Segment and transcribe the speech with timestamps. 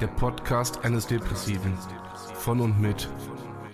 [0.00, 1.76] Der Podcast eines Depressiven.
[2.34, 3.06] Von und mit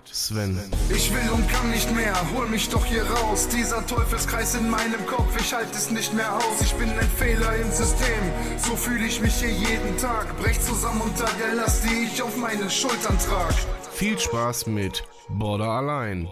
[0.03, 0.59] Sven.
[0.89, 3.47] Ich will und kann nicht mehr, hol mich doch hier raus.
[3.47, 6.61] Dieser Teufelskreis in meinem Kopf, ich halte es nicht mehr aus.
[6.61, 8.23] Ich bin ein Fehler im System,
[8.57, 10.37] so fühle ich mich hier jeden Tag.
[10.37, 13.53] Brech zusammen unter der Last, die ich auf meinen Schultern trag.
[13.93, 16.27] Viel Spaß mit Border allein.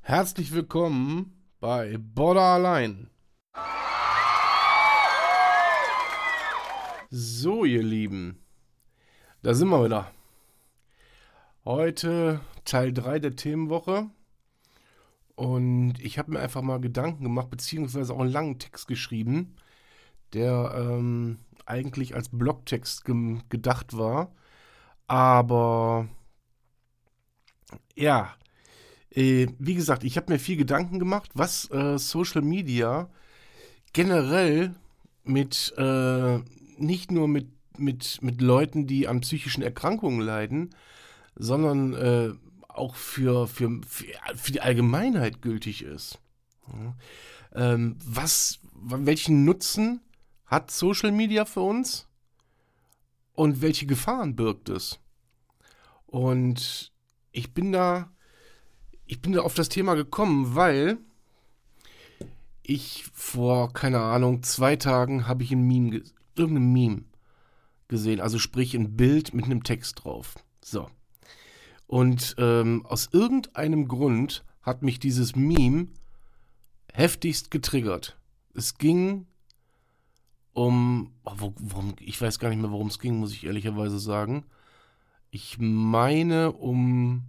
[0.00, 3.10] Herzlich willkommen bei Border allein.
[7.10, 8.45] So, ihr Lieben,
[9.46, 10.10] da sind wir wieder.
[11.64, 14.10] Heute Teil 3 der Themenwoche.
[15.36, 19.54] Und ich habe mir einfach mal Gedanken gemacht, beziehungsweise auch einen langen Text geschrieben,
[20.32, 24.32] der ähm, eigentlich als Blogtext ge gedacht war.
[25.06, 26.08] Aber
[27.94, 28.34] ja,
[29.10, 33.08] äh, wie gesagt, ich habe mir viel Gedanken gemacht, was äh, Social Media
[33.92, 34.74] generell
[35.22, 36.38] mit, äh,
[36.78, 37.46] nicht nur mit,
[37.78, 40.74] mit, mit Leuten, die an psychischen Erkrankungen leiden,
[41.34, 42.32] sondern äh,
[42.68, 46.18] auch für, für, für, die Allgemeinheit gültig ist.
[46.68, 46.94] Ja.
[47.54, 50.00] Ähm, was, welchen Nutzen
[50.46, 52.06] hat Social Media für uns
[53.32, 54.98] und welche Gefahren birgt es?
[56.06, 56.92] Und
[57.32, 58.10] ich bin da,
[59.06, 60.98] ich bin da auf das Thema gekommen, weil
[62.62, 66.02] ich vor, keine Ahnung, zwei Tagen habe ich ein Meme,
[66.34, 67.04] irgendein Meme
[67.88, 70.34] gesehen, also sprich ein Bild mit einem Text drauf.
[70.62, 70.90] So.
[71.86, 75.88] Und ähm, aus irgendeinem Grund hat mich dieses Meme
[76.92, 78.18] heftigst getriggert.
[78.54, 79.26] Es ging
[80.56, 84.46] um, oh, worum, ich weiß gar nicht mehr, worum es ging, muss ich ehrlicherweise sagen.
[85.30, 87.24] Ich meine um,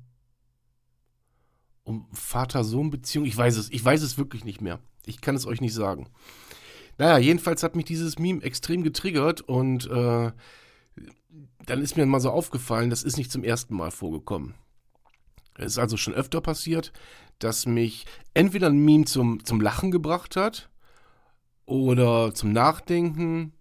[1.83, 3.25] um Vater-Sohn-Beziehung.
[3.25, 4.79] Ich weiß es, ich weiß es wirklich nicht mehr.
[5.05, 6.07] Ich kann es euch nicht sagen.
[6.97, 10.31] Naja, jedenfalls hat mich dieses Meme extrem getriggert und äh,
[11.65, 14.55] dann ist mir mal so aufgefallen, das ist nicht zum ersten Mal vorgekommen.
[15.55, 16.93] Es ist also schon öfter passiert,
[17.39, 20.69] dass mich entweder ein Meme zum, zum Lachen gebracht hat
[21.65, 23.53] oder zum Nachdenken.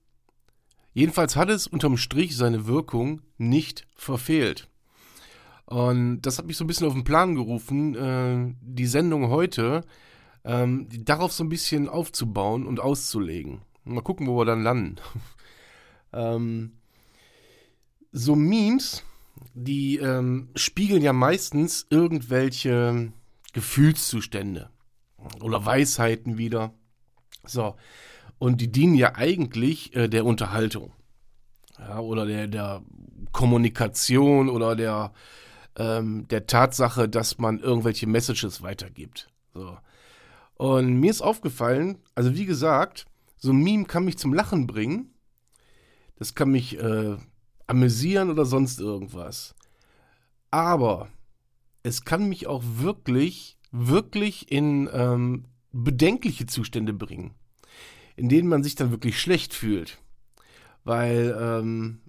[0.94, 4.68] Jedenfalls hat es unterm Strich seine Wirkung nicht verfehlt.
[5.66, 9.82] Und das hat mich so ein bisschen auf den Plan gerufen, äh, die Sendung heute
[10.46, 13.62] ähm, darauf so ein bisschen aufzubauen und auszulegen.
[13.84, 14.96] Mal gucken, wo wir dann landen.
[16.12, 16.72] ähm,
[18.12, 19.02] so Memes,
[19.54, 23.12] die ähm, spiegeln ja meistens irgendwelche
[23.52, 24.70] Gefühlszustände
[25.40, 26.72] oder Weisheiten wieder.
[27.44, 27.74] So.
[28.38, 30.92] Und die dienen ja eigentlich äh, der Unterhaltung.
[31.78, 32.82] Ja, oder der, der
[33.32, 35.12] Kommunikation oder der,
[35.76, 39.28] ähm, der Tatsache, dass man irgendwelche Messages weitergibt.
[39.52, 39.76] So.
[40.56, 43.06] Und mir ist aufgefallen, also wie gesagt,
[43.36, 45.14] so ein Meme kann mich zum Lachen bringen.
[46.18, 47.16] Das kann mich äh,
[47.66, 49.54] amüsieren oder sonst irgendwas.
[50.50, 51.08] Aber
[51.82, 57.34] es kann mich auch wirklich, wirklich in ähm, bedenkliche Zustände bringen,
[58.16, 59.98] in denen man sich dann wirklich schlecht fühlt.
[60.84, 62.00] Weil ähm,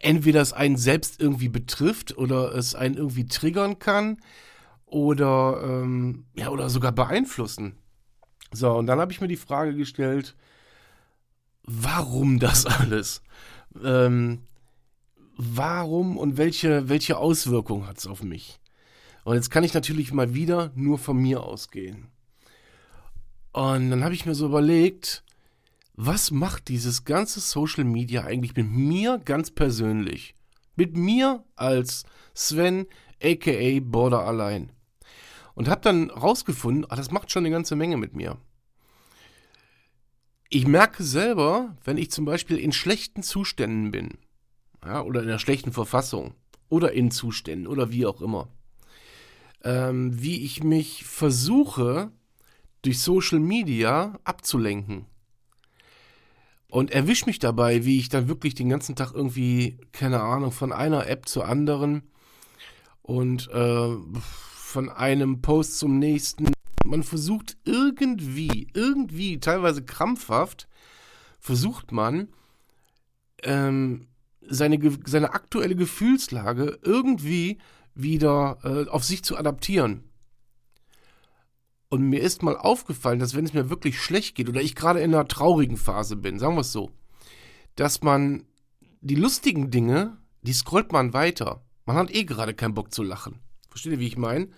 [0.00, 4.16] entweder es einen selbst irgendwie betrifft oder es einen irgendwie triggern kann
[4.96, 7.76] oder, ähm, ja, oder sogar beeinflussen.
[8.50, 10.34] So, und dann habe ich mir die Frage gestellt,
[11.64, 13.22] warum das alles?
[13.84, 14.40] Ähm,
[15.36, 18.58] warum und welche, welche Auswirkungen hat es auf mich?
[19.24, 22.06] Und jetzt kann ich natürlich mal wieder nur von mir ausgehen.
[23.52, 25.24] Und dann habe ich mir so überlegt,
[25.94, 30.34] was macht dieses ganze Social Media eigentlich mit mir ganz persönlich?
[30.74, 32.04] Mit mir als
[32.34, 32.86] Sven,
[33.22, 34.72] aka Border allein.
[35.56, 38.36] Und habe dann rausgefunden, ach, das macht schon eine ganze Menge mit mir.
[40.50, 44.18] Ich merke selber, wenn ich zum Beispiel in schlechten Zuständen bin,
[44.84, 46.34] ja, oder in einer schlechten Verfassung
[46.68, 48.48] oder in Zuständen oder wie auch immer.
[49.64, 52.12] Ähm, wie ich mich versuche,
[52.82, 55.06] durch Social Media abzulenken.
[56.68, 60.72] und erwisch mich dabei, wie ich dann wirklich den ganzen Tag irgendwie, keine Ahnung, von
[60.72, 62.02] einer App zur anderen
[63.02, 63.96] und äh,
[64.76, 66.52] von einem Post zum nächsten.
[66.84, 70.68] Man versucht irgendwie, irgendwie, teilweise krampfhaft,
[71.40, 72.28] versucht man,
[73.42, 74.08] ähm,
[74.42, 77.56] seine, seine aktuelle Gefühlslage irgendwie
[77.94, 80.04] wieder äh, auf sich zu adaptieren.
[81.88, 85.00] Und mir ist mal aufgefallen, dass wenn es mir wirklich schlecht geht oder ich gerade
[85.00, 86.90] in einer traurigen Phase bin, sagen wir es so,
[87.76, 88.44] dass man
[89.00, 91.64] die lustigen Dinge, die scrollt man weiter.
[91.86, 93.40] Man hat eh gerade keinen Bock zu lachen.
[93.76, 94.48] Versteht ihr, wie ich meine?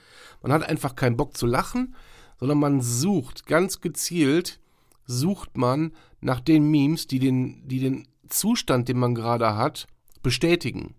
[0.42, 1.96] Man hat einfach keinen Bock zu lachen,
[2.38, 4.60] sondern man sucht ganz gezielt,
[5.06, 9.88] sucht man nach den Memes, die den, die den Zustand, den man gerade hat,
[10.22, 10.94] bestätigen.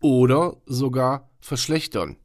[0.00, 2.16] Oder sogar verschlechtern.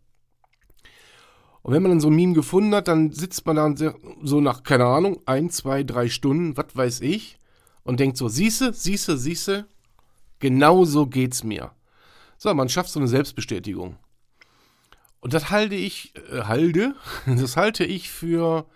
[1.62, 3.78] Und wenn man dann so ein Meme gefunden hat, dann sitzt man dann
[4.24, 7.38] so nach, keine Ahnung, ein, zwei, drei Stunden, was weiß ich,
[7.84, 9.68] und denkt so, siehste, siehste, siehste,
[10.40, 11.74] genau so geht's mir.
[12.40, 13.98] So, man schafft so eine Selbstbestätigung.
[15.26, 16.94] Und das halte ich, äh, halte,
[17.26, 18.68] das halte ich für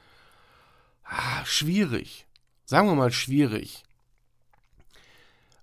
[1.04, 2.26] ah, schwierig.
[2.66, 3.84] Sagen wir mal schwierig.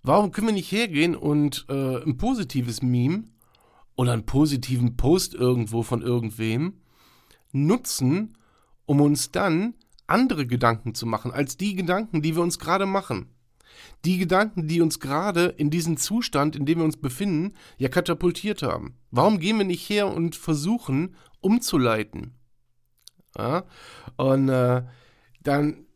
[0.04, 3.24] Warum können wir nicht hergehen und äh, ein positives Meme
[3.96, 6.74] oder einen positiven Post irgendwo von irgendwem
[7.50, 8.38] nutzen,
[8.84, 9.74] um uns dann
[10.06, 13.34] andere Gedanken zu machen, als die Gedanken, die wir uns gerade machen.
[14.04, 18.62] Die Gedanken, die uns gerade in diesen Zustand, in dem wir uns befinden, ja katapultiert
[18.62, 18.96] haben.
[19.10, 22.34] Warum gehen wir nicht her und versuchen, umzuleiten?
[23.36, 23.64] Ja?
[24.16, 24.82] Und äh,
[25.42, 25.86] dann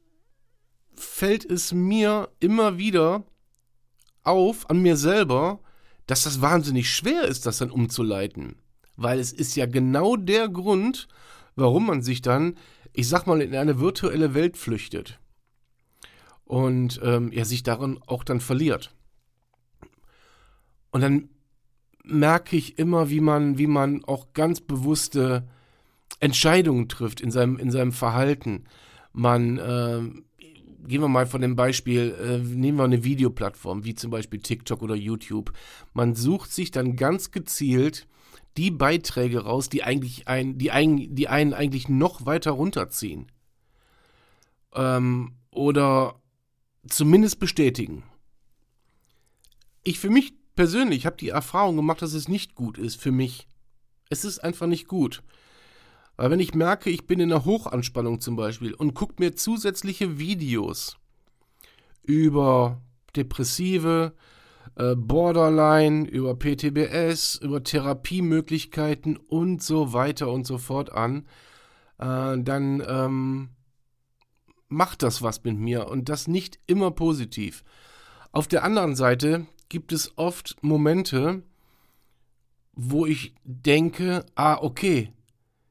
[0.94, 3.25] fällt es mir immer wieder
[4.23, 5.61] auf, an mir selber,
[6.06, 8.56] dass das wahnsinnig schwer ist, das dann umzuleiten.
[8.97, 11.09] Weil es ist ja genau der Grund,
[11.56, 12.56] warum man sich dann,
[12.93, 15.19] ich sag mal, in eine virtuelle Welt flüchtet.
[16.50, 18.93] Und ähm, ja, sich darin auch dann verliert.
[20.91, 21.29] Und dann
[22.02, 25.47] merke ich immer, wie man, wie man auch ganz bewusste
[26.19, 28.64] Entscheidungen trifft in seinem, in seinem Verhalten.
[29.12, 30.00] Man, äh,
[30.88, 34.82] gehen wir mal von dem Beispiel, äh, nehmen wir eine Videoplattform, wie zum Beispiel TikTok
[34.82, 35.53] oder YouTube.
[35.93, 38.08] Man sucht sich dann ganz gezielt
[38.56, 43.31] die Beiträge raus, die eigentlich ein, die, ein, die einen eigentlich noch weiter runterziehen.
[44.75, 46.19] Ähm, oder
[46.88, 48.05] zumindest bestätigen.
[49.82, 53.49] Ich für mich persönlich habe die Erfahrung gemacht, dass es nicht gut ist für mich.
[54.09, 55.23] Es ist einfach nicht gut.
[56.17, 60.19] Weil wenn ich merke, ich bin in einer Hochanspannung zum Beispiel und gucke mir zusätzliche
[60.19, 60.99] Videos
[62.03, 62.82] über
[63.17, 64.12] Depressive,
[64.75, 71.27] äh, Borderline, über PTBS, über Therapiemöglichkeiten und so weiter und so fort an,
[71.99, 73.49] äh, dann ähm,
[74.70, 77.62] macht das was mit mir und das nicht immer positiv.
[78.32, 81.43] Auf der anderen Seite gibt es oft Momente,
[82.72, 85.12] wo ich denke, ah, okay,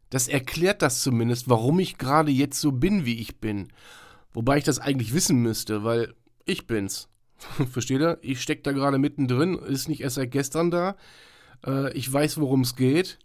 [0.10, 3.70] das erklärt das zumindest, warum ich gerade jetzt so bin, wie ich bin.
[4.34, 6.14] Wobei ich das eigentlich wissen müsste, weil
[6.46, 7.08] ich bin's.
[7.72, 8.20] Versteht ihr?
[8.22, 10.96] Ich stecke da gerade mittendrin, ist nicht erst seit gestern da.
[11.66, 13.20] Äh, ich weiß, worum es geht.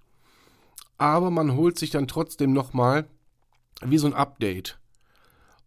[0.98, 3.06] Aber man holt sich dann trotzdem nochmal
[3.82, 4.78] wie so ein Update,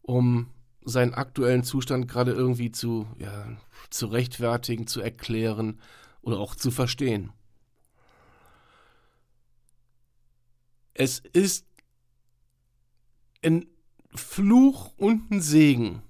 [0.08, 0.48] um
[0.84, 3.58] seinen aktuellen Zustand gerade irgendwie zu, ja,
[3.90, 5.80] zu rechtfertigen, zu erklären
[6.22, 7.34] oder auch zu verstehen.
[10.94, 11.66] Es ist
[13.44, 13.68] ein
[14.16, 16.02] Fluch und ein Segen,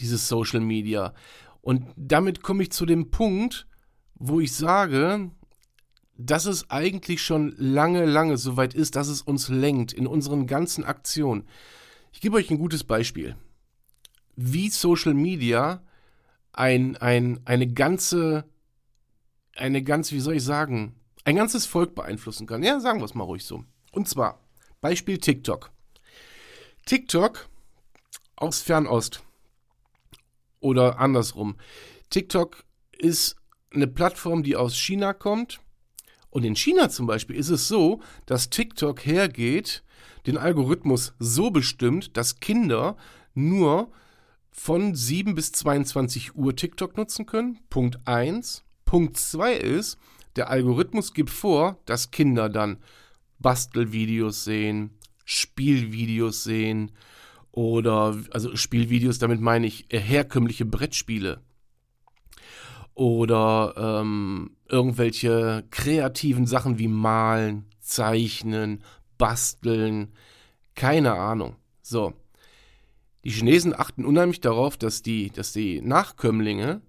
[0.00, 1.12] dieses Social Media.
[1.60, 3.66] Und damit komme ich zu dem Punkt,
[4.14, 5.32] wo ich sage,
[6.16, 10.46] dass es eigentlich schon lange, lange so weit ist, dass es uns lenkt in unseren
[10.46, 11.48] ganzen Aktionen.
[12.14, 13.36] Ich gebe euch ein gutes Beispiel.
[14.36, 15.82] Wie Social Media
[16.52, 18.44] ein, ein, eine ganze,
[19.56, 20.94] eine ganz, wie soll ich sagen,
[21.24, 22.62] ein ganzes Volk beeinflussen kann.
[22.62, 23.64] Ja, sagen wir es mal ruhig so.
[23.90, 24.40] Und zwar
[24.80, 25.72] Beispiel TikTok.
[26.86, 27.48] TikTok
[28.36, 29.24] aus Fernost.
[30.60, 31.56] Oder andersrum.
[32.10, 32.64] TikTok
[32.96, 33.34] ist
[33.72, 35.60] eine Plattform, die aus China kommt.
[36.30, 39.83] Und in China zum Beispiel ist es so, dass TikTok hergeht,
[40.26, 42.96] den Algorithmus so bestimmt, dass Kinder
[43.34, 43.90] nur
[44.50, 47.58] von 7 bis 22 Uhr TikTok nutzen können.
[47.70, 48.64] Punkt 1.
[48.84, 49.98] Punkt 2 ist,
[50.36, 52.78] der Algorithmus gibt vor, dass Kinder dann
[53.38, 54.90] Bastelvideos sehen,
[55.24, 56.92] Spielvideos sehen
[57.50, 61.40] oder, also Spielvideos, damit meine ich herkömmliche Brettspiele
[62.94, 68.82] oder ähm, irgendwelche kreativen Sachen wie malen, zeichnen,
[69.18, 70.12] basteln,
[70.74, 71.56] keine Ahnung.
[71.82, 72.14] So.
[73.24, 76.82] Die Chinesen achten unheimlich darauf, dass die, dass die Nachkömmlinge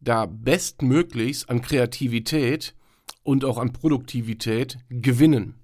[0.00, 2.74] da bestmöglichst an Kreativität
[3.22, 5.54] und auch an Produktivität gewinnen.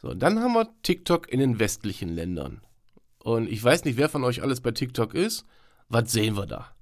[0.00, 2.60] So, dann haben wir TikTok in den westlichen Ländern.
[3.18, 5.44] Und ich weiß nicht, wer von euch alles bei TikTok ist.
[5.88, 6.72] Was sehen wir da?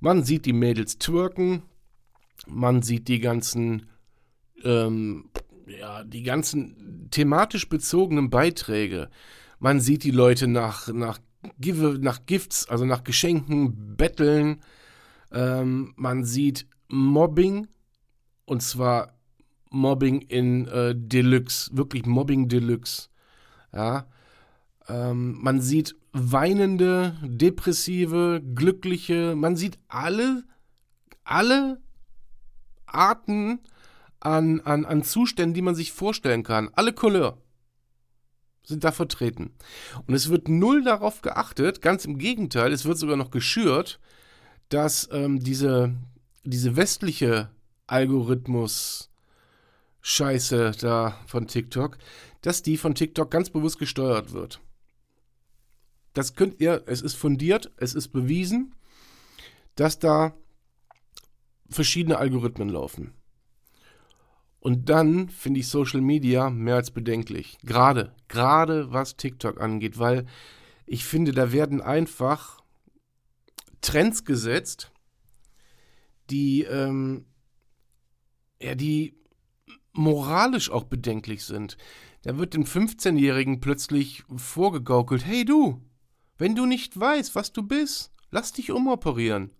[0.00, 1.62] Man sieht die Mädels twerken,
[2.46, 3.88] man sieht die ganzen,
[4.64, 5.30] ähm,
[5.66, 9.10] ja, die ganzen thematisch bezogenen Beiträge.
[9.58, 11.18] Man sieht die Leute nach, nach,
[11.58, 14.60] Give, nach Gifts, also nach Geschenken betteln.
[15.32, 17.66] Ähm, man sieht Mobbing,
[18.44, 19.14] und zwar
[19.70, 23.08] Mobbing in äh, Deluxe, wirklich Mobbing Deluxe.
[23.72, 24.06] Ja.
[24.88, 30.44] Ähm, man sieht weinende, depressive, glückliche, man sieht alle,
[31.24, 31.80] alle
[32.86, 33.60] Arten
[34.20, 36.70] an, an, an Zuständen, die man sich vorstellen kann.
[36.74, 37.38] Alle Couleur
[38.62, 39.54] sind da vertreten.
[40.06, 44.00] Und es wird null darauf geachtet, ganz im Gegenteil, es wird sogar noch geschürt,
[44.68, 45.94] dass ähm, diese,
[46.44, 47.50] diese westliche
[47.86, 49.10] Algorithmus
[50.02, 51.98] Scheiße da von TikTok,
[52.42, 54.60] dass die von TikTok ganz bewusst gesteuert wird.
[56.14, 58.74] Das könnt ihr, es ist fundiert, es ist bewiesen,
[59.74, 60.34] dass da
[61.68, 63.14] verschiedene Algorithmen laufen.
[64.66, 67.56] Und dann finde ich Social Media mehr als bedenklich.
[67.62, 70.26] Gerade, gerade was TikTok angeht, weil
[70.86, 72.60] ich finde, da werden einfach
[73.80, 74.90] Trends gesetzt,
[76.30, 77.26] die, ähm,
[78.60, 79.14] ja, die
[79.92, 81.76] moralisch auch bedenklich sind.
[82.22, 85.80] Da wird dem 15-Jährigen plötzlich vorgegaukelt, hey du,
[86.38, 89.52] wenn du nicht weißt, was du bist, lass dich umoperieren.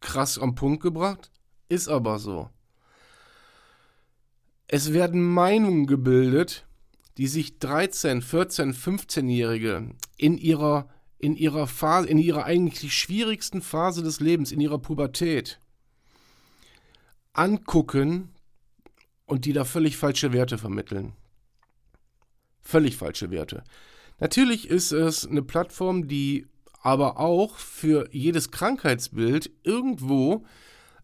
[0.00, 1.30] Krass am Punkt gebracht,
[1.68, 2.50] ist aber so.
[4.68, 6.66] Es werden Meinungen gebildet,
[7.16, 14.02] die sich 13, 14, 15-Jährige in ihrer in ihrer Phase, in ihrer eigentlich schwierigsten Phase
[14.02, 15.58] des Lebens, in ihrer Pubertät
[17.32, 18.30] angucken
[19.26, 21.12] und die da völlig falsche Werte vermitteln.
[22.60, 23.64] Völlig falsche Werte.
[24.20, 26.46] Natürlich ist es eine Plattform, die
[26.82, 30.44] aber auch für jedes Krankheitsbild irgendwo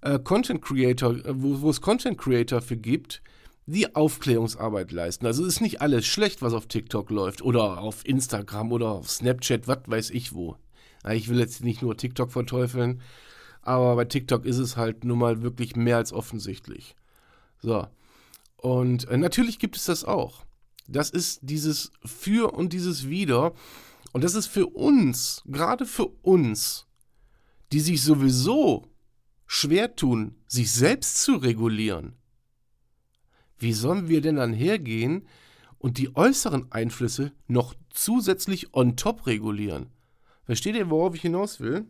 [0.00, 3.22] äh, Content Creator, äh, wo, wo es Content Creator für gibt,
[3.66, 5.26] die Aufklärungsarbeit leisten.
[5.26, 9.66] Also ist nicht alles schlecht, was auf TikTok läuft oder auf Instagram oder auf Snapchat,
[9.66, 10.56] was weiß ich wo.
[11.10, 13.00] Ich will jetzt nicht nur TikTok verteufeln,
[13.62, 16.94] aber bei TikTok ist es halt nun mal wirklich mehr als offensichtlich.
[17.60, 17.86] So.
[18.56, 20.44] Und äh, natürlich gibt es das auch.
[20.86, 23.52] Das ist dieses Für und dieses Wider.
[24.12, 26.86] Und das ist für uns, gerade für uns,
[27.72, 28.86] die sich sowieso
[29.46, 32.14] schwer tun, sich selbst zu regulieren.
[33.64, 35.26] Wie sollen wir denn dann hergehen
[35.78, 39.86] und die äußeren Einflüsse noch zusätzlich on top regulieren?
[40.44, 41.86] Versteht ihr, worauf ich hinaus will?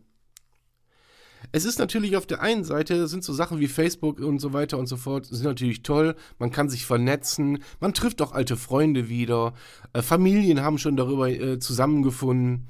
[1.51, 4.79] Es ist natürlich auf der einen Seite, sind so Sachen wie Facebook und so weiter
[4.79, 6.15] und so fort, sind natürlich toll.
[6.39, 9.53] Man kann sich vernetzen, man trifft auch alte Freunde wieder,
[9.95, 12.69] äh, Familien haben schon darüber äh, zusammengefunden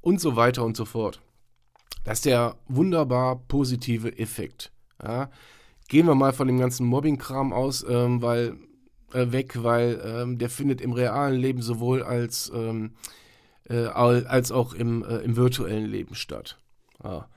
[0.00, 1.20] und so weiter und so fort.
[2.04, 4.72] Das ist der wunderbar positive Effekt.
[5.02, 5.28] Ja.
[5.88, 8.56] Gehen wir mal von dem ganzen Mobbing-Kram aus, ähm, weil
[9.12, 12.92] äh, weg, weil ähm, der findet im realen Leben sowohl als, ähm,
[13.68, 16.58] äh, als auch im, äh, im virtuellen Leben statt.
[17.02, 17.28] Ja.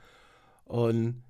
[0.64, 1.22] Und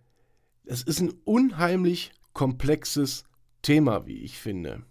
[0.64, 3.24] es ist ein unheimlich komplexes
[3.62, 4.82] Thema, wie ich finde.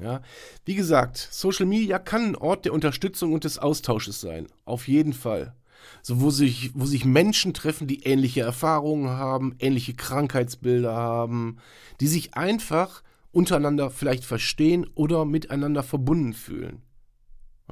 [0.00, 0.22] Ja,
[0.64, 4.46] wie gesagt, Social Media kann ein Ort der Unterstützung und des Austausches sein.
[4.64, 5.54] Auf jeden Fall.
[6.02, 11.58] So, wo sich, wo sich Menschen treffen, die ähnliche Erfahrungen haben, ähnliche Krankheitsbilder haben,
[12.00, 16.82] die sich einfach untereinander vielleicht verstehen oder miteinander verbunden fühlen.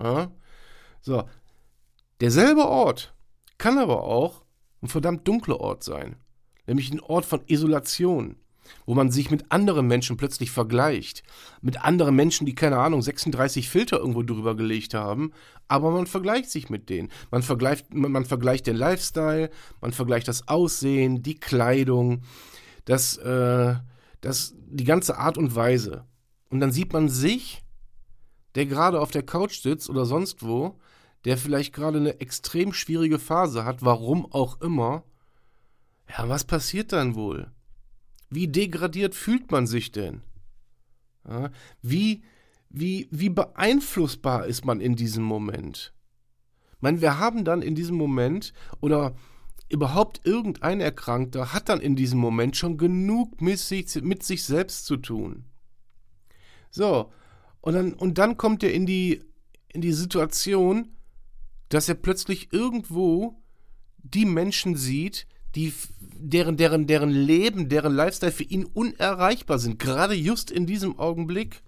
[0.00, 0.30] Ja?
[1.00, 1.24] So,
[2.20, 3.14] derselbe Ort
[3.58, 4.44] kann aber auch
[4.82, 6.16] ein verdammt dunkler Ort sein
[6.66, 8.36] nämlich ein Ort von Isolation,
[8.84, 11.22] wo man sich mit anderen Menschen plötzlich vergleicht.
[11.62, 15.32] Mit anderen Menschen, die, keine Ahnung, 36 Filter irgendwo drüber gelegt haben,
[15.68, 17.10] aber man vergleicht sich mit denen.
[17.30, 22.22] Man vergleicht, man vergleicht den Lifestyle, man vergleicht das Aussehen, die Kleidung,
[22.84, 23.74] das, äh,
[24.20, 26.04] das, die ganze Art und Weise.
[26.48, 27.62] Und dann sieht man sich,
[28.54, 30.78] der gerade auf der Couch sitzt oder sonst wo,
[31.24, 35.02] der vielleicht gerade eine extrem schwierige Phase hat, warum auch immer,
[36.08, 37.50] ja, was passiert dann wohl?
[38.30, 40.22] Wie degradiert fühlt man sich denn?
[41.28, 41.50] Ja,
[41.82, 42.22] wie,
[42.68, 45.92] wie, wie beeinflussbar ist man in diesem Moment?
[46.72, 49.16] Ich meine, wir haben dann in diesem Moment oder
[49.68, 54.86] überhaupt irgendein Erkrankter hat dann in diesem Moment schon genug mit sich, mit sich selbst
[54.86, 55.44] zu tun.
[56.70, 57.10] So,
[57.60, 59.24] und dann, und dann kommt er in die,
[59.68, 60.96] in die Situation,
[61.68, 63.42] dass er plötzlich irgendwo
[63.98, 65.26] die Menschen sieht,
[65.56, 70.98] die, deren, deren, deren Leben, deren Lifestyle für ihn unerreichbar sind, gerade just in diesem
[70.98, 71.62] Augenblick.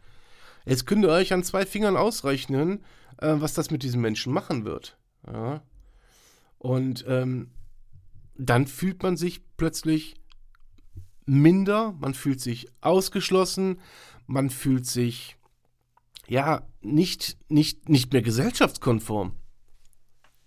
[0.66, 2.84] Jetzt könnt ihr euch an zwei Fingern ausrechnen,
[3.16, 4.98] äh, was das mit diesen Menschen machen wird.
[5.26, 5.62] Ja.
[6.58, 7.50] Und ähm,
[8.36, 10.16] dann fühlt man sich plötzlich
[11.24, 13.80] minder, man fühlt sich ausgeschlossen,
[14.26, 15.36] man fühlt sich
[16.26, 19.34] ja nicht, nicht, nicht mehr gesellschaftskonform.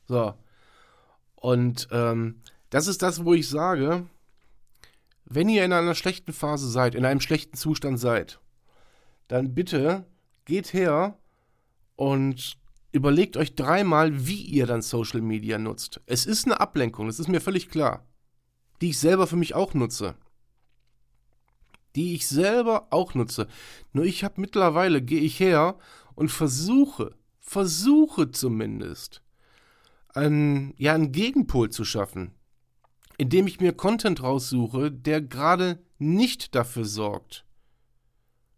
[0.07, 0.35] So.
[1.35, 4.07] Und ähm, das ist das, wo ich sage,
[5.25, 8.39] wenn ihr in einer schlechten Phase seid, in einem schlechten Zustand seid,
[9.27, 10.05] dann bitte
[10.45, 11.17] geht her
[11.95, 12.57] und
[12.91, 16.01] überlegt euch dreimal, wie ihr dann Social Media nutzt.
[16.05, 18.05] Es ist eine Ablenkung, das ist mir völlig klar,
[18.81, 20.15] die ich selber für mich auch nutze.
[21.95, 23.47] Die ich selber auch nutze.
[23.91, 25.77] Nur ich habe mittlerweile, gehe ich her
[26.15, 29.21] und versuche, versuche zumindest,
[30.13, 32.33] einen, ja, einen Gegenpol zu schaffen,
[33.21, 37.45] indem ich mir Content raussuche, der gerade nicht dafür sorgt,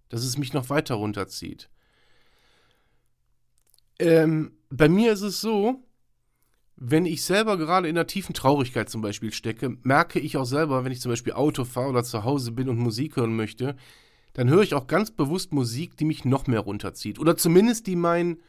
[0.07, 1.69] dass es mich noch weiter runterzieht.
[3.99, 5.83] Ähm, bei mir ist es so,
[6.77, 10.85] wenn ich selber gerade in einer tiefen Traurigkeit zum Beispiel stecke, merke ich auch selber,
[10.85, 13.75] wenn ich zum Beispiel Auto fahre oder zu Hause bin und Musik hören möchte,
[14.31, 17.19] dann höre ich auch ganz bewusst Musik, die mich noch mehr runterzieht.
[17.19, 18.41] Oder zumindest die mein,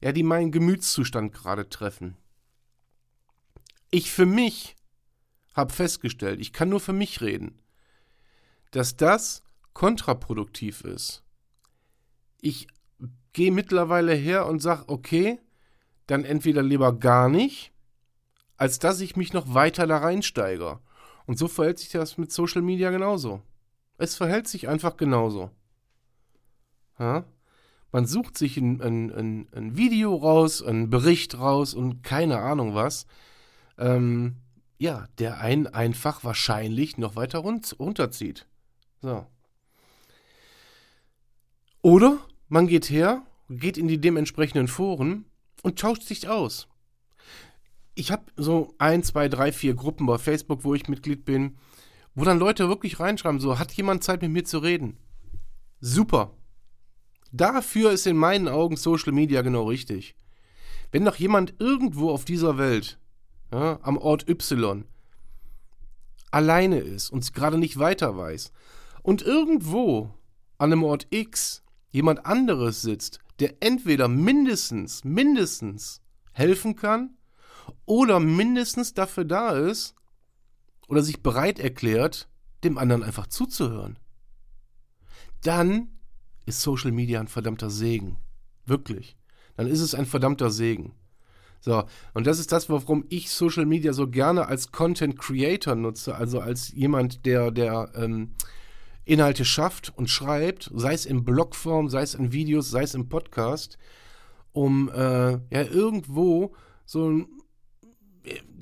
[0.00, 2.16] ja, die meinen Gemütszustand gerade treffen.
[3.90, 4.76] Ich für mich
[5.58, 7.58] habe festgestellt, ich kann nur für mich reden,
[8.70, 9.42] dass das
[9.74, 11.22] kontraproduktiv ist.
[12.40, 12.68] Ich
[13.32, 15.38] gehe mittlerweile her und sage, okay,
[16.06, 17.72] dann entweder lieber gar nicht,
[18.56, 20.80] als dass ich mich noch weiter da reinsteige.
[21.26, 23.42] Und so verhält sich das mit Social Media genauso.
[23.98, 25.50] Es verhält sich einfach genauso.
[26.98, 27.24] Ja?
[27.92, 32.74] Man sucht sich ein, ein, ein, ein, Video raus, einen Bericht raus und keine Ahnung
[32.74, 33.06] was.
[33.76, 34.36] Ähm,
[34.78, 38.46] ja, der einen einfach wahrscheinlich noch weiter runterzieht.
[39.02, 39.26] So.
[41.82, 45.24] Oder man geht her, geht in die dementsprechenden Foren
[45.62, 46.68] und tauscht sich aus.
[47.94, 51.58] Ich habe so ein, zwei, drei, vier Gruppen bei Facebook, wo ich Mitglied bin,
[52.14, 54.96] wo dann Leute wirklich reinschreiben, so, hat jemand Zeit mit mir zu reden?
[55.80, 56.32] Super.
[57.32, 60.14] Dafür ist in meinen Augen Social Media genau richtig.
[60.90, 62.98] Wenn doch jemand irgendwo auf dieser Welt,
[63.52, 64.84] ja, am Ort Y,
[66.30, 68.52] alleine ist und gerade nicht weiter weiß
[69.02, 70.14] und irgendwo
[70.58, 77.16] an einem Ort X jemand anderes sitzt, der entweder mindestens, mindestens helfen kann
[77.86, 79.94] oder mindestens dafür da ist
[80.88, 82.28] oder sich bereit erklärt,
[82.64, 83.98] dem anderen einfach zuzuhören.
[85.42, 85.98] Dann
[86.46, 88.16] ist Social Media ein verdammter Segen.
[88.64, 89.16] Wirklich.
[89.56, 90.92] Dann ist es ein verdammter Segen.
[91.60, 96.14] So, und das ist das, warum ich Social Media so gerne als Content Creator nutze,
[96.14, 98.34] also als jemand, der, der ähm,
[99.04, 103.08] Inhalte schafft und schreibt, sei es in Blogform, sei es in Videos, sei es im
[103.08, 103.78] Podcast,
[104.52, 107.26] um äh, ja irgendwo so ein,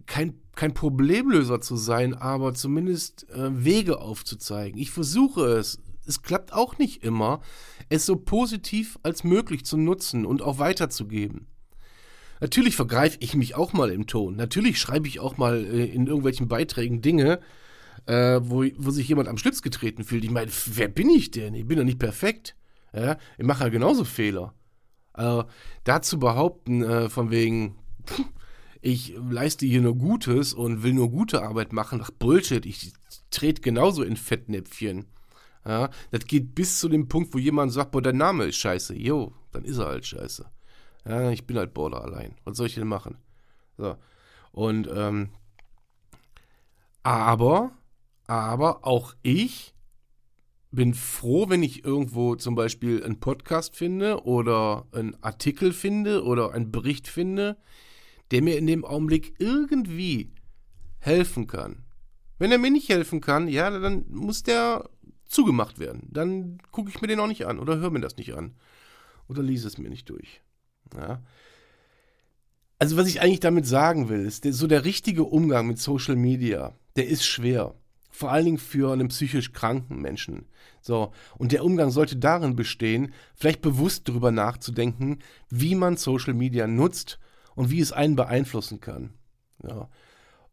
[0.07, 4.81] kein, kein Problemlöser zu sein, aber zumindest äh, Wege aufzuzeigen.
[4.81, 5.81] Ich versuche es.
[6.09, 7.41] Es klappt auch nicht immer,
[7.89, 11.49] es so positiv als möglich zu nutzen und auch weiterzugeben.
[12.41, 14.37] Natürlich vergreife ich mich auch mal im Ton.
[14.37, 17.41] Natürlich schreibe ich auch mal äh, in irgendwelchen Beiträgen Dinge,
[18.07, 20.25] äh, wo, wo sich jemand am Schlitz getreten fühlt.
[20.25, 21.55] Ich meine, wer bin ich denn?
[21.55, 22.57] Ich bin doch nicht perfekt.
[22.93, 23.17] Ja?
[23.39, 24.55] Ich mache ja genauso Fehler.
[25.13, 25.45] Also,
[25.85, 27.77] dazu behaupten, äh, von wegen,
[28.83, 32.93] ich leiste hier nur Gutes und will nur gute Arbeit machen, ach Bullshit, ich
[33.31, 35.07] trete genauso in Fettnäpfchen.
[35.65, 38.95] Ja, das geht bis zu dem Punkt, wo jemand sagt, boah, dein Name ist scheiße.
[38.95, 40.47] Jo, dann ist er halt scheiße.
[41.09, 42.35] Ja, ich bin halt Border allein.
[42.45, 43.19] Was soll ich denn machen?
[43.77, 43.97] So.
[44.53, 45.31] Und, ähm,
[47.03, 47.73] aber
[48.27, 49.75] aber auch ich
[50.73, 56.53] bin froh, wenn ich irgendwo zum Beispiel einen Podcast finde oder einen Artikel finde oder
[56.53, 57.57] einen Bericht finde,
[58.31, 60.33] der mir in dem Augenblick irgendwie
[60.99, 61.85] helfen kann.
[62.39, 64.91] Wenn er mir nicht helfen kann, ja, dann muss der
[65.25, 66.09] zugemacht werden.
[66.11, 68.57] Dann gucke ich mir den auch nicht an oder höre mir das nicht an.
[69.29, 70.43] Oder lese es mir nicht durch.
[70.95, 71.23] Ja.
[72.79, 76.75] Also was ich eigentlich damit sagen will, ist, so der richtige Umgang mit Social Media,
[76.97, 77.75] der ist schwer
[78.17, 80.47] vor allen Dingen für einen psychisch kranken Menschen.
[80.81, 85.19] So, und der Umgang sollte darin bestehen, vielleicht bewusst darüber nachzudenken,
[85.51, 87.19] wie man Social Media nutzt
[87.55, 89.13] und wie es einen beeinflussen kann.
[89.63, 89.89] Ja.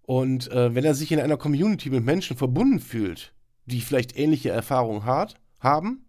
[0.01, 3.33] Und äh, wenn er sich in einer Community mit Menschen verbunden fühlt,
[3.65, 6.05] die vielleicht ähnliche Erfahrungen hat, haben,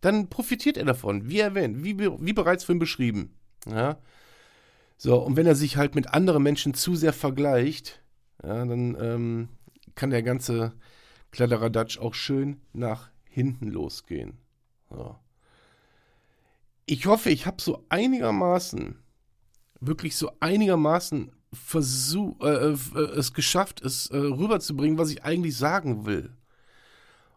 [0.00, 3.36] dann profitiert er davon, wie erwähnt, wie, wie bereits vorhin beschrieben.
[3.66, 3.98] Ja.
[4.96, 8.02] So, und wenn er sich halt mit anderen Menschen zu sehr vergleicht,
[8.42, 9.48] ja, dann ähm,
[9.94, 10.72] kann der ganze
[11.30, 14.38] Kladderadatsch auch schön nach hinten losgehen.
[14.90, 15.16] So.
[16.86, 18.96] Ich hoffe, ich habe so einigermaßen,
[19.80, 26.04] wirklich so einigermaßen versuch, äh, äh, es geschafft, es äh, rüberzubringen, was ich eigentlich sagen
[26.06, 26.36] will.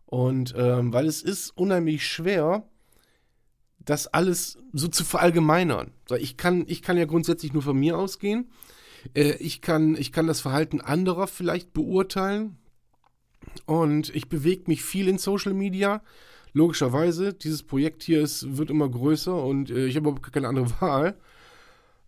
[0.05, 2.67] Und ähm, weil es ist unheimlich schwer,
[3.85, 5.91] das alles so zu verallgemeinern.
[6.17, 8.49] Ich kann, ich kann ja grundsätzlich nur von mir ausgehen.
[9.13, 12.57] Äh, ich, kann, ich kann das Verhalten anderer vielleicht beurteilen.
[13.65, 16.01] Und ich bewege mich viel in Social Media.
[16.53, 20.69] Logischerweise, dieses Projekt hier ist, wird immer größer und äh, ich habe überhaupt keine andere
[20.81, 21.17] Wahl.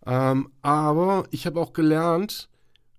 [0.06, 2.48] Ähm, aber ich habe auch gelernt,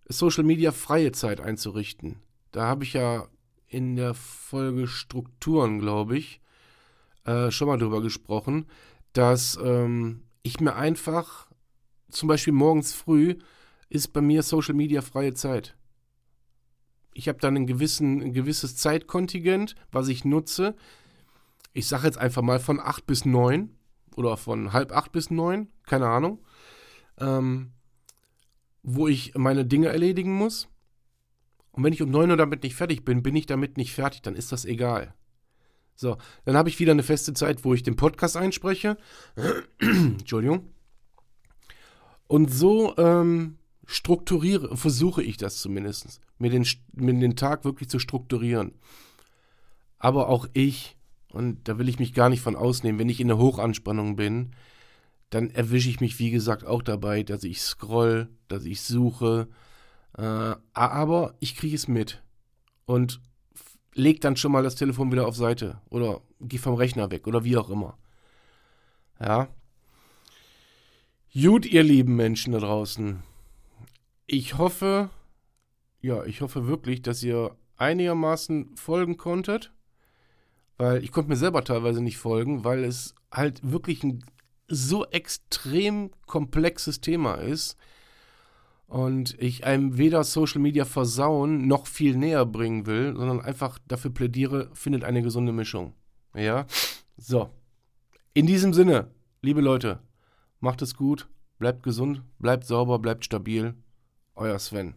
[0.09, 2.17] Social Media freie Zeit einzurichten.
[2.51, 3.27] Da habe ich ja
[3.67, 6.41] in der Folge Strukturen, glaube ich,
[7.27, 8.65] äh, schon mal drüber gesprochen,
[9.13, 11.47] dass ähm, ich mir einfach,
[12.09, 13.35] zum Beispiel morgens früh,
[13.89, 15.75] ist bei mir Social Media freie Zeit.
[17.13, 20.75] Ich habe dann einen gewissen, ein gewisses Zeitkontingent, was ich nutze.
[21.73, 23.75] Ich sage jetzt einfach mal von 8 bis 9
[24.15, 26.43] oder von halb 8 bis 9, keine Ahnung,
[27.19, 27.71] ähm,
[28.83, 30.69] wo ich meine Dinge erledigen muss.
[31.71, 34.21] Und wenn ich um 9 Uhr damit nicht fertig bin, bin ich damit nicht fertig,
[34.21, 35.13] dann ist das egal.
[35.97, 38.97] So, dann habe ich wieder eine feste Zeit, wo ich den Podcast einspreche.
[39.79, 40.69] Entschuldigung.
[42.27, 47.97] Und so ähm, strukturiere, versuche ich das zumindest, mir den, mir den Tag wirklich zu
[47.97, 48.73] strukturieren.
[49.97, 50.97] Aber auch ich,
[51.31, 54.51] und da will ich mich gar nicht von ausnehmen, wenn ich in der Hochanspannung bin,
[55.31, 59.47] dann erwische ich mich, wie gesagt, auch dabei, dass ich scroll, dass ich suche.
[60.15, 62.21] Äh, aber ich kriege es mit.
[62.85, 63.19] Und
[63.97, 67.43] leg dann schon mal das Telefon wieder auf Seite oder geh vom Rechner weg oder
[67.43, 67.97] wie auch immer.
[69.19, 69.49] Ja.
[71.33, 73.23] Gut, ihr lieben Menschen da draußen.
[74.27, 75.09] Ich hoffe,
[76.01, 79.71] ja, ich hoffe wirklich, dass ihr einigermaßen folgen konntet,
[80.77, 84.23] weil ich konnte mir selber teilweise nicht folgen, weil es halt wirklich ein
[84.67, 87.77] so extrem komplexes Thema ist
[88.87, 94.11] und ich einem weder Social Media versauen noch viel näher bringen will, sondern einfach dafür
[94.11, 95.93] plädiere, findet eine gesunde Mischung.
[96.33, 96.65] Ja?
[97.17, 97.49] So.
[98.33, 99.99] In diesem Sinne, liebe Leute,
[100.59, 101.27] macht es gut,
[101.59, 103.73] bleibt gesund, bleibt sauber, bleibt stabil.
[104.35, 104.95] Euer Sven.